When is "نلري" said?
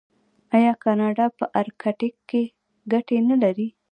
3.29-3.67